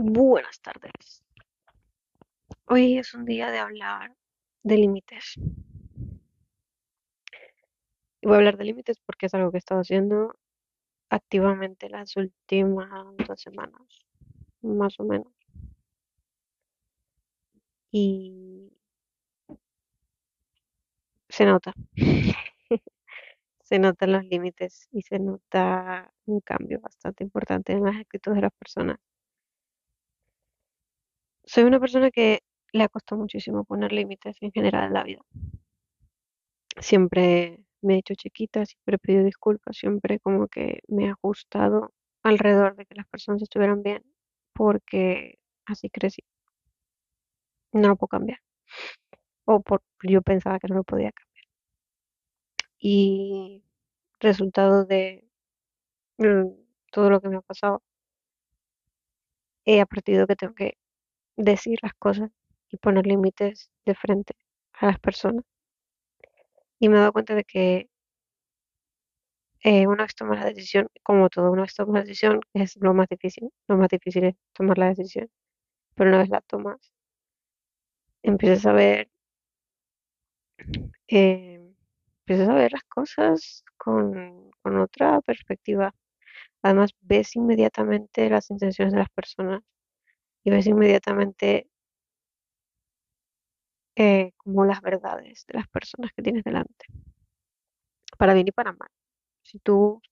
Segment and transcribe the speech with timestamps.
[0.00, 1.24] Buenas tardes.
[2.66, 4.14] Hoy es un día de hablar
[4.62, 5.34] de límites.
[8.20, 10.36] Y voy a hablar de límites porque es algo que he estado haciendo
[11.10, 12.88] activamente las últimas
[13.26, 13.82] dos semanas,
[14.62, 15.32] más o menos.
[17.90, 18.70] Y
[21.28, 21.74] se nota.
[23.64, 28.42] Se notan los límites y se nota un cambio bastante importante en las actitudes de
[28.42, 28.98] las personas.
[31.48, 35.22] Soy una persona que le ha costado muchísimo poner límites en general en la vida.
[36.78, 41.94] Siempre me he hecho chiquita, siempre he pedido disculpas, siempre como que me he ajustado
[42.22, 44.04] alrededor de que las personas estuvieran bien,
[44.52, 46.22] porque así crecí.
[47.72, 48.40] No lo puedo cambiar.
[49.46, 51.44] O por, yo pensaba que no lo podía cambiar.
[52.78, 53.64] Y
[54.20, 55.26] resultado de
[56.18, 56.48] mm,
[56.92, 57.82] todo lo que me ha pasado,
[59.64, 60.76] he aprendido que tengo que
[61.38, 62.30] decir las cosas
[62.70, 64.34] y poner límites de frente
[64.74, 65.44] a las personas.
[66.80, 67.88] Y me he dado cuenta de que
[69.62, 72.94] eh, una vez tomas la decisión, como todo, una vez tomas la decisión es lo
[72.94, 73.50] más difícil.
[73.68, 75.30] Lo más difícil es tomar la decisión.
[75.96, 76.92] Pero una vez la tomas,
[78.22, 79.08] empiezas a ver,
[81.08, 81.60] eh,
[82.20, 85.94] empiezas a ver las cosas con, con otra perspectiva.
[86.62, 89.62] Además, ves inmediatamente las intenciones de las personas
[90.44, 91.68] y ves inmediatamente
[93.96, 96.86] eh, como las verdades de las personas que tienes delante,
[98.18, 98.90] para bien y para mal.
[99.42, 100.02] Si tú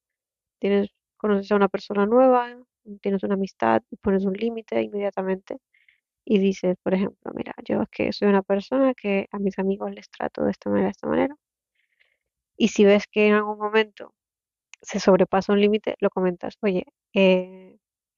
[0.60, 2.56] tienes, conoces a una persona nueva,
[3.02, 5.58] tienes una amistad pones un límite inmediatamente
[6.24, 9.92] y dices, por ejemplo, mira, yo es que soy una persona que a mis amigos
[9.94, 11.36] les trato de esta manera, de esta manera.
[12.58, 14.14] Y si ves que en algún momento
[14.82, 17.65] se sobrepasa un límite, lo comentas, oye, eh,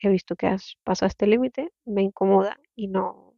[0.00, 3.34] he visto que has pasado este límite, me incomoda y no,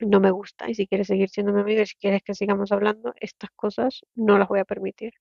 [0.00, 0.68] no me gusta.
[0.70, 4.02] Y si quieres seguir siendo mi amigo y si quieres que sigamos hablando, estas cosas
[4.14, 5.12] no las voy a permitir.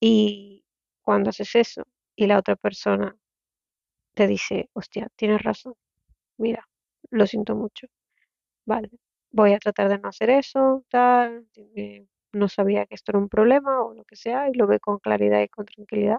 [0.00, 0.64] Y
[1.02, 1.84] cuando haces eso
[2.16, 3.16] y la otra persona
[4.14, 5.74] te dice, hostia, tienes razón,
[6.38, 6.68] mira,
[7.10, 7.86] lo siento mucho,
[8.66, 8.90] vale,
[9.30, 11.46] voy a tratar de no hacer eso, tal,
[12.32, 14.98] no sabía que esto era un problema o lo que sea, y lo ve con
[14.98, 16.18] claridad y con tranquilidad,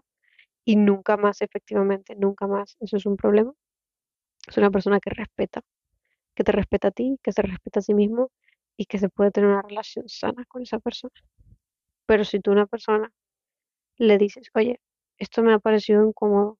[0.67, 3.53] y nunca más, efectivamente, nunca más, eso es un problema.
[4.47, 5.61] Es una persona que respeta,
[6.35, 8.31] que te respeta a ti, que se respeta a sí mismo
[8.77, 11.13] y que se puede tener una relación sana con esa persona.
[12.05, 13.11] Pero si tú a una persona
[13.97, 14.81] le dices, oye,
[15.19, 16.57] esto me ha parecido incómodo,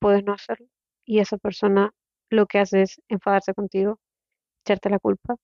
[0.00, 0.68] puedes no hacerlo,
[1.04, 1.92] y esa persona
[2.30, 3.98] lo que hace es enfadarse contigo,
[4.64, 5.36] echarte la culpa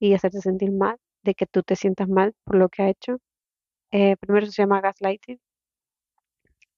[0.00, 3.18] y hacerte sentir mal, de que tú te sientas mal por lo que ha hecho.
[3.92, 5.40] Eh, primero se llama gaslighting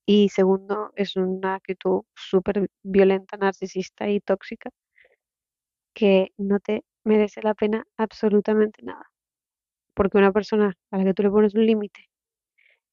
[0.07, 4.71] y segundo es una actitud súper violenta, narcisista y tóxica
[5.95, 9.11] que no te merece la pena absolutamente nada.
[9.95, 12.09] Porque una persona a la que tú le pones un límite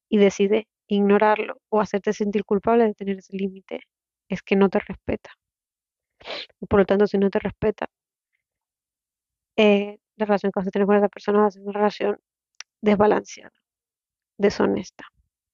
[0.10, 3.82] y decide ignorarlo o hacerte sentir culpable de tener ese límite,
[4.30, 5.32] es que no te respeta.
[6.70, 7.88] Por lo tanto, si no te respeta,
[9.58, 12.20] eh, la relación que vas a tener con esa persona va a ser una relación
[12.82, 13.54] desbalanceada,
[14.38, 15.06] deshonesta.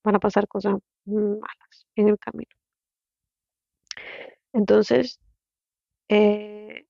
[0.03, 0.75] Van a pasar cosas
[1.07, 2.49] malas en el camino.
[4.53, 5.19] Entonces,
[6.09, 6.85] eh,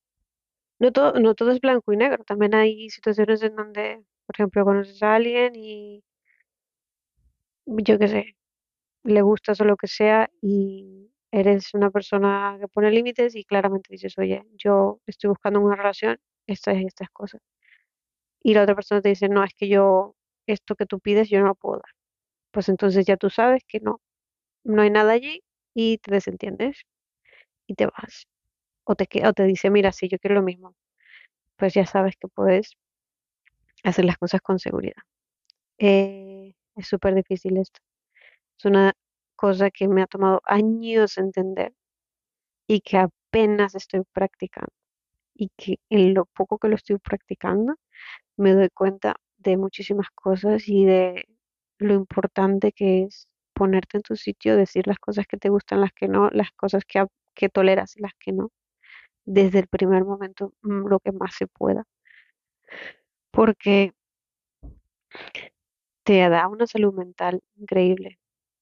[0.80, 2.24] no todo, no todo es blanco y negro.
[2.26, 6.04] También hay situaciones en donde, por ejemplo, conoces a alguien y
[7.66, 8.38] yo qué sé,
[9.04, 13.90] le gustas o lo que sea y eres una persona que pone límites y claramente
[13.92, 16.18] dices, oye, yo estoy buscando una relación,
[16.48, 17.42] estas y estas cosas.
[18.44, 20.16] Y la otra persona te dice, no, es que yo,
[20.48, 21.92] esto que tú pides, yo no lo puedo dar.
[22.52, 24.02] Pues entonces ya tú sabes que no,
[24.68, 26.78] no hay nada allí y te desentiendes
[27.68, 28.28] y te vas.
[28.86, 30.76] O te, o te dice, mira, sí, yo quiero lo mismo.
[31.58, 32.78] Pues ya sabes que puedes
[33.84, 35.02] hacer las cosas con seguridad.
[35.80, 37.80] Eh, es súper difícil esto.
[38.58, 38.94] Es una
[39.36, 41.74] cosa que me ha tomado años entender
[42.68, 44.72] y que apenas estoy practicando.
[45.36, 47.76] Y que en lo poco que lo estoy practicando
[48.38, 51.28] me doy cuenta de muchísimas cosas y de
[51.80, 53.28] lo importante que es
[53.58, 56.84] ponerte en tu sitio, decir las cosas que te gustan, las que no, las cosas
[56.86, 58.52] que, toleras y las que no,
[59.26, 61.86] desde el primer momento, mm, lo que más se pueda.
[63.32, 63.94] Porque
[66.04, 68.20] te da una salud mental increíble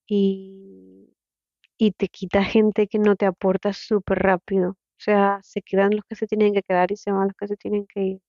[0.08, 1.14] y,
[1.78, 4.72] y te quita gente que no te aporta súper rápido.
[4.72, 7.48] O sea, se quedan los que se tienen que quedar y se van los que
[7.48, 8.22] se tienen que ir.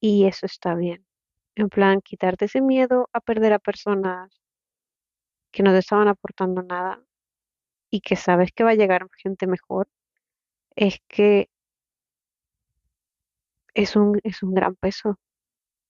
[0.00, 1.04] Y eso está bien.
[1.56, 4.43] En plan, quitarte ese miedo a perder a personas
[5.54, 7.00] que no te estaban aportando nada
[7.90, 9.88] y que sabes que va a llegar gente mejor,
[10.76, 11.50] es que
[13.74, 15.18] es un, es un gran peso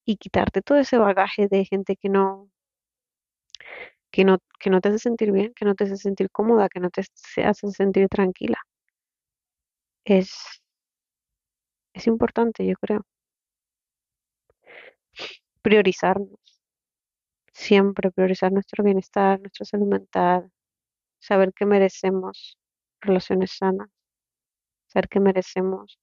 [0.07, 2.51] y quitarte todo ese bagaje de gente que no,
[4.11, 6.81] que no, que no te hace sentir bien, que no te hace sentir cómoda, que
[6.81, 7.03] no te
[7.45, 8.59] hace sentir tranquila.
[10.07, 10.63] Es,
[11.93, 13.05] es importante, yo creo,
[15.63, 16.39] priorizarnos,
[17.55, 20.53] siempre priorizar nuestro bienestar, nuestra salud mental,
[21.21, 22.59] saber que merecemos
[23.01, 23.89] relaciones sanas,
[24.89, 25.99] saber que merecemos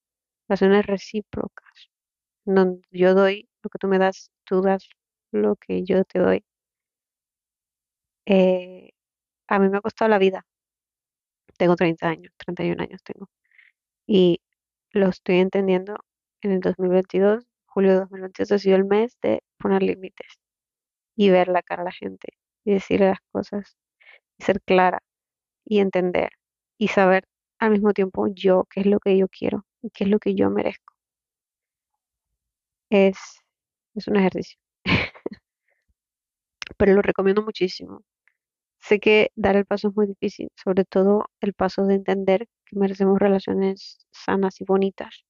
[0.50, 1.92] relaciones recíprocas,
[2.46, 4.90] donde yo doy lo que tú me das, tú das
[5.32, 6.46] lo que yo te doy.
[8.26, 8.92] Eh,
[9.48, 10.46] a mí me ha costado la vida,
[11.58, 13.30] tengo 30 años, 31 años tengo,
[14.08, 14.42] y
[14.92, 15.98] lo estoy entendiendo
[16.42, 20.41] en el 2022, julio de 2022 ha sido el mes de poner límites
[21.22, 22.30] y ver la cara a la gente
[22.66, 23.78] y decirle las cosas,
[24.40, 25.04] y ser clara
[25.66, 26.32] y entender
[26.80, 27.26] y saber
[27.60, 30.34] al mismo tiempo yo qué es lo que yo quiero y qué es lo que
[30.34, 30.96] yo merezco.
[32.90, 33.18] Es,
[33.94, 34.58] es un ejercicio,
[36.78, 38.02] pero lo recomiendo muchísimo.
[38.80, 42.80] Sé que dar el paso es muy difícil, sobre todo el paso de entender que
[42.80, 45.24] merecemos relaciones sanas y bonitas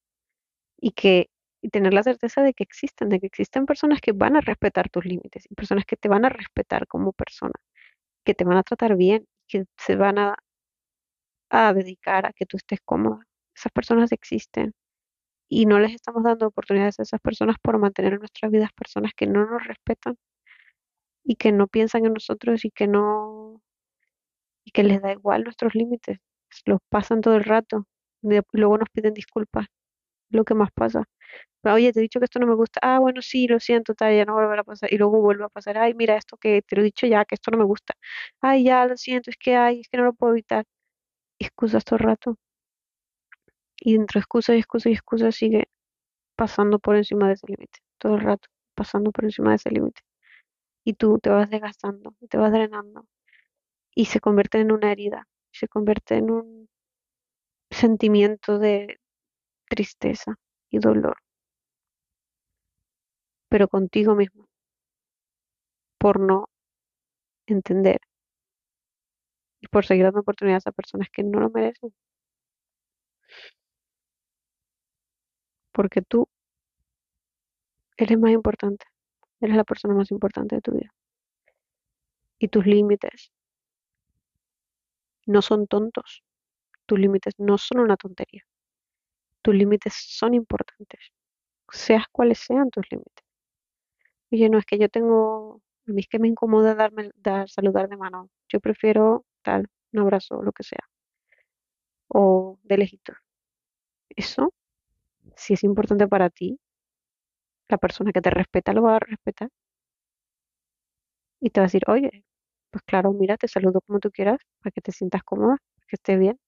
[0.79, 1.29] y que
[1.61, 4.89] y tener la certeza de que existen, de que existen personas que van a respetar
[4.89, 7.53] tus límites y personas que te van a respetar como persona,
[8.25, 10.35] que te van a tratar bien, que se van a,
[11.73, 13.25] dedicar a que tú estés cómoda.
[13.55, 14.73] Esas personas existen
[15.49, 19.13] y no les estamos dando oportunidades a esas personas por mantener en nuestras vidas personas
[19.15, 20.17] que no nos respetan
[21.23, 23.61] y que no piensan en nosotros y que no
[24.65, 26.19] y que les da igual nuestros límites,
[26.65, 27.85] los pasan todo el rato,
[28.21, 29.67] de- luego nos piden disculpas,
[30.31, 31.05] lo que más pasa.
[31.63, 32.79] Oye, te he dicho que esto no me gusta.
[32.83, 34.93] Ah, bueno, sí, lo siento, tal, ya no volverá a pasar.
[34.93, 35.77] Y luego vuelve a pasar.
[35.77, 37.93] Ay, mira, esto que te lo he dicho ya, que esto no me gusta.
[38.41, 40.65] Ay, ya, lo siento, es que, ay, es que no lo puedo evitar.
[41.39, 42.37] Excusas todo el rato.
[43.79, 45.67] Y entre excusas y excusas y excusas sigue
[46.37, 47.79] pasando por encima de ese límite.
[47.99, 50.01] Todo el rato, pasando por encima de ese límite.
[50.85, 53.07] Y tú te vas desgastando, te vas drenando.
[53.95, 55.27] Y se convierte en una herida.
[55.53, 56.69] Se convierte en un
[57.71, 58.99] sentimiento de
[59.71, 60.35] tristeza
[60.69, 61.15] y dolor.
[63.49, 64.47] Pero contigo mismo.
[65.97, 66.49] Por no
[67.47, 67.99] entender
[69.61, 71.93] y por seguir dando oportunidades a personas que no lo merecen.
[75.73, 76.27] Porque tú
[77.95, 78.85] eres más importante.
[79.41, 80.93] Eres la persona más importante de tu vida.
[82.39, 83.31] Y tus límites
[85.25, 86.23] no son tontos.
[86.85, 88.43] Tus límites no son una tontería.
[89.43, 90.99] Tus límites son importantes.
[91.71, 93.25] Seas cuales sean tus límites.
[94.31, 97.87] Oye, no es que yo tengo, a mí es que me incomoda darme, dar, saludar
[97.89, 98.29] de mano.
[98.49, 100.87] Yo prefiero tal, un abrazo, lo que sea.
[102.09, 103.13] O de lejito.
[104.15, 104.53] Eso,
[105.35, 106.59] si es importante para ti,
[107.69, 109.49] la persona que te respeta lo va a respetar.
[111.41, 112.23] Y te va a decir, oye,
[112.71, 115.95] pues claro, mira, te saludo como tú quieras, para que te sientas cómoda, para que
[115.97, 116.39] estés bien.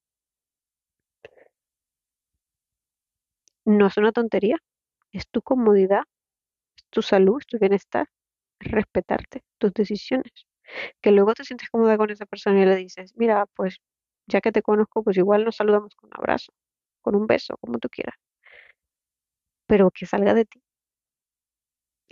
[3.65, 4.57] No es una tontería,
[5.12, 6.04] es tu comodidad,
[6.77, 8.10] es tu salud, es tu bienestar,
[8.60, 10.33] es respetarte, tus decisiones.
[11.01, 13.77] Que luego te sientes cómoda con esa persona y le dices, mira, pues
[14.27, 16.53] ya que te conozco, pues igual nos saludamos con un abrazo,
[17.01, 18.15] con un beso, como tú quieras,
[19.67, 20.62] pero que salga de ti,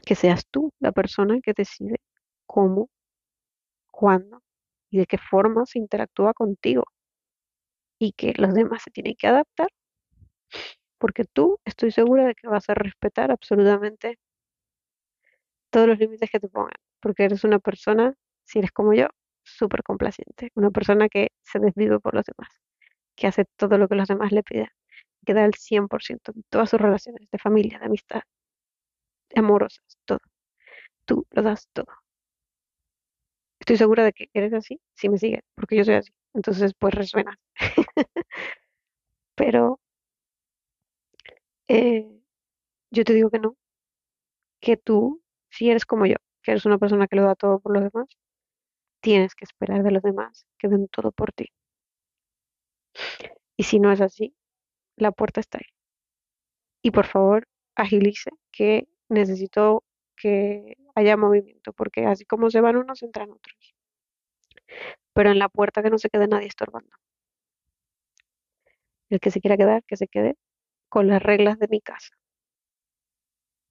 [0.06, 1.98] que seas tú la persona que decide
[2.46, 2.90] cómo,
[3.90, 4.42] cuándo
[4.90, 6.84] y de qué forma se interactúa contigo.
[8.00, 9.70] Y que los demás se tienen que adaptar,
[11.02, 14.20] porque tú estoy segura de que vas a respetar absolutamente
[15.70, 18.14] todos los límites que te pongan, porque eres una persona,
[18.46, 19.08] si eres como yo,
[19.44, 22.50] súper complaciente, una persona que se desvive por los demás,
[23.16, 24.70] que hace todo lo que los demás le piden,
[25.26, 28.24] que da el 100% en todas sus relaciones de familia, de amistad,
[29.36, 30.20] amorosas, todo.
[31.06, 31.88] Tú lo das todo.
[33.62, 36.12] Estoy segura de que eres así, si me sigues, porque yo soy así.
[36.34, 37.38] Entonces, pues resuena.
[39.36, 39.81] Pero
[41.72, 42.06] eh,
[42.92, 43.56] yo te digo que no,
[44.60, 47.74] que tú, si eres como yo, que eres una persona que lo da todo por
[47.74, 48.08] los demás,
[49.02, 51.48] tienes que esperar de los demás que den todo por ti.
[53.58, 54.36] Y si no es así,
[54.98, 55.74] la puerta está ahí.
[56.84, 59.86] Y por favor, agilice, que necesito
[60.18, 63.76] que haya movimiento, porque así como se van unos, entran otros.
[65.14, 66.92] Pero en la puerta que no se quede nadie estorbando.
[69.10, 70.38] El que se quiera quedar, que se quede
[70.92, 72.12] con las reglas de mi casa.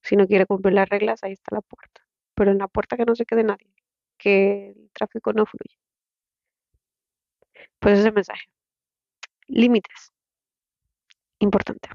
[0.03, 2.01] Si no quiere cumplir las reglas, ahí está la puerta.
[2.35, 3.71] Pero en la puerta que no se quede nadie,
[4.17, 5.77] que el tráfico no fluya.
[7.79, 8.45] Pues ese mensaje.
[9.47, 10.11] Límites.
[11.39, 11.89] importante.